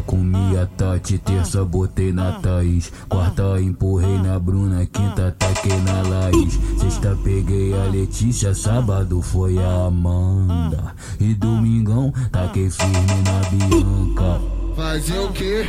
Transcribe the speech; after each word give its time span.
Comi 0.00 0.56
a 0.56 0.66
Tati, 0.66 1.18
terça 1.18 1.64
botei 1.64 2.12
na 2.12 2.32
Thaís. 2.32 2.92
Quarta 3.08 3.60
empurrei 3.60 4.18
na 4.18 4.38
Bruna, 4.38 4.86
quinta 4.86 5.34
taquei 5.38 5.76
na 5.80 6.02
Laís. 6.02 6.58
Sexta 6.78 7.16
peguei 7.22 7.72
a 7.74 7.84
Letícia, 7.84 8.54
sábado 8.54 9.22
foi 9.22 9.58
a 9.58 9.86
Amanda. 9.86 10.94
E 11.20 11.34
domingão 11.34 12.12
taquei 12.30 12.70
firme 12.70 12.96
na 13.24 13.48
Bianca. 13.50 14.40
Fazer 14.76 15.18
o 15.18 15.32
quê? 15.32 15.66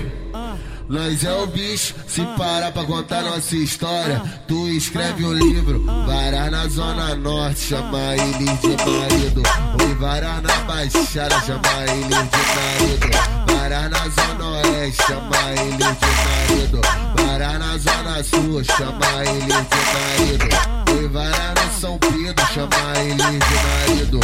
Nós 0.89 1.21
é 1.21 1.33
o 1.33 1.47
bicho, 1.47 1.93
se 2.07 2.23
parar 2.37 2.71
pra 2.71 2.85
contar 2.85 3.21
nossa 3.21 3.57
história, 3.57 4.21
tu 4.47 4.69
escreve 4.69 5.25
um 5.25 5.33
livro. 5.33 5.83
Varar 5.83 6.46
na 6.67 6.73
zona 6.73 7.15
norte, 7.15 7.59
chama 7.59 8.15
ele 8.15 8.57
de 8.57 8.75
marido. 8.83 9.43
Oi, 9.81 9.93
varar 9.95 10.41
na 10.41 10.53
baixada, 10.63 11.39
chama 11.41 11.83
ele 11.87 12.03
de 12.03 12.41
marido. 12.55 13.07
Varar 13.47 13.89
na 13.89 14.09
zona 14.09 14.45
oeste, 14.49 15.03
chama 15.03 15.51
ele 15.51 15.77
de 15.77 15.83
marido. 16.25 16.81
Varar 17.15 17.59
na 17.59 17.77
zona 17.77 18.23
sul, 18.23 18.63
chama 18.63 19.23
ele 19.23 19.41
de 19.45 19.51
marido. 19.93 20.47
Oi, 20.91 21.07
varar 21.07 21.53
no 21.55 21.79
São 21.79 21.97
Pedro, 21.99 22.45
chama 22.53 22.99
ele 22.99 23.15
de 23.15 23.55
marido. 23.63 24.19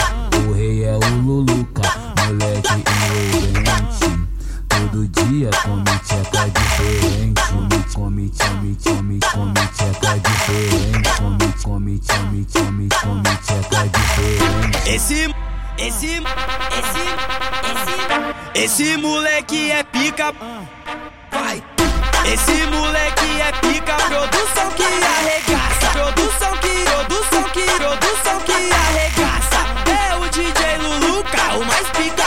O 0.50 0.54
rei 0.54 0.84
é 0.84 0.96
o 0.96 1.22
Luluca, 1.22 1.82
moleque 2.26 2.74
envolvente. 2.74 4.28
Todo 4.68 5.08
dia 5.08 5.50
come 5.64 6.00
tcheca 6.00 6.50
diferente. 6.50 7.03
Come, 7.03 7.03
come, 8.38 8.76
come, 8.84 9.20
come, 9.20 9.54
diferente. 10.22 11.10
Come, 11.18 11.54
come, 11.64 12.00
come, 12.08 12.46
come, 12.52 12.88
come 13.02 13.90
diferente. 13.90 14.90
Esse, 14.90 15.34
esse, 15.78 16.22
esse, 16.72 17.04
esse, 18.54 18.84
esse 18.84 18.98
moleque 18.98 19.72
é 19.72 19.84
pica. 19.84 20.34
Vai. 21.32 21.64
Esse 22.26 22.66
moleque 22.68 23.42
é 23.42 23.52
pica, 23.68 23.96
produção 23.96 24.72
que 24.72 24.84
arregaça. 24.84 25.92
Produção 25.92 26.58
que, 26.58 26.86
produção 26.86 27.44
que, 27.50 27.66
produção 27.66 28.40
que 28.46 28.72
arregaça. 28.72 29.60
É 29.90 30.16
o 30.16 30.30
DJ 30.30 30.78
Luluca, 30.78 31.58
o 31.58 31.66
mais 31.66 31.88
pica 31.90 32.23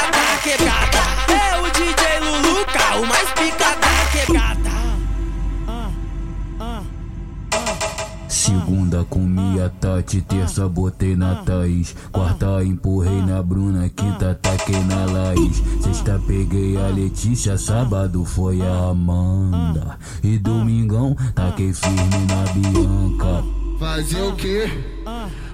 Segunda 8.97 9.05
comi 9.05 9.61
a 9.61 9.69
Tati, 9.69 10.23
terça 10.23 10.67
botei 10.69 11.17
na 11.17 11.35
Thaís. 11.37 11.95
Quarta 12.11 12.65
empurrei 12.65 13.21
na 13.23 13.43
Bruna, 13.43 13.91
quinta 13.91 14.39
taquei 14.41 14.83
na 14.85 15.05
Laís. 15.05 15.63
Sexta 15.83 16.21
peguei 16.27 16.79
a 16.79 16.89
Letícia, 16.89 17.59
sábado 17.59 18.25
foi 18.25 18.63
a 18.63 18.91
Amanda. 18.91 19.99
E 20.23 20.39
domingão 20.39 21.15
taquei 21.35 21.75
firme 21.75 21.99
na 22.27 22.53
Bianca. 22.53 23.45
Fazer 23.79 24.23
o 24.23 24.35
quê? 24.35 24.71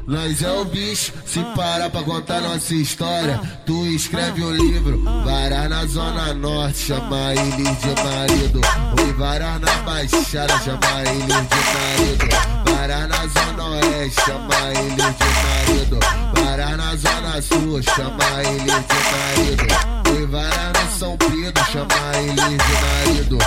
Nós 0.07 0.43
é 0.43 0.53
o 0.53 0.65
bicho, 0.65 1.13
se 1.27 1.43
parar 1.57 1.91
pra 1.91 2.03
contar 2.03 2.41
nossa 2.41 2.75
história, 2.75 3.41
tu 3.67 3.87
escreve 3.87 4.45
um 4.45 4.53
livro. 4.53 5.03
Varar 5.25 5.69
na 5.69 5.85
zona 5.87 6.33
norte, 6.35 6.79
chama 6.79 7.33
ele 7.33 7.65
de 7.65 8.03
marido. 8.03 8.61
Oi, 9.01 9.13
varar 9.15 9.59
na 9.59 9.73
baixada, 9.83 10.59
chama 10.61 11.03
ele 11.07 11.27
de 11.27 11.33
marido. 11.33 12.62
Varar 12.83 13.07
na 13.07 13.29
zona 13.29 13.65
oeste, 13.65 14.21
chama 14.25 14.57
ele 14.75 14.97
de 14.97 15.25
marido. 15.45 16.01
Varar 16.35 16.77
na 16.77 16.97
zona 16.97 17.41
sul, 17.41 17.81
chama 17.81 18.43
ele 18.43 18.59
de 18.59 18.99
marido. 19.13 19.67
Oi, 20.11 20.27
varar 20.27 20.73
no 20.73 20.99
São 20.99 21.17
Pedro, 21.17 21.65
chama 21.71 21.95
ele 22.17 22.59
de 22.59 22.75
marido. 22.83 23.39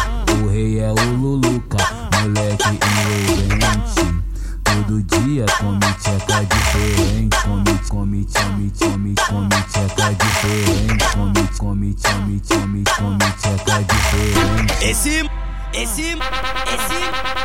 O 0.41 0.49
rei 0.49 0.79
é 0.79 0.89
o 0.89 1.15
Luluca, 1.17 1.77
moleque 2.13 2.69
envolvente. 2.69 4.23
Todo 4.63 5.03
dia 5.03 5.45
come 5.59 5.79
tcheca 5.99 6.45
diferente. 6.45 7.37
Come, 7.43 7.79
come, 7.89 8.25
come, 8.33 8.71
come, 8.79 9.15
come 9.27 9.63
tcheca 9.67 10.13
diferente. 10.13 11.05
Come, 11.13 11.49
come, 11.59 11.95
come, 12.01 12.41
come, 12.47 12.83
come 12.97 13.33
tcheca 13.37 13.83
diferente. 13.83 14.85
Esse, 14.89 15.29
esse, 15.73 16.11
esse, 16.13 17.44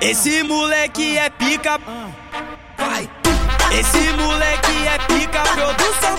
esse, 0.00 0.42
moleque 0.42 1.18
é 1.18 1.30
pica. 1.30 1.78
Vai. 2.76 3.08
Esse 3.72 4.12
moleque 4.12 4.86
é 4.86 4.98
pica, 5.06 5.42
produção 5.42 6.15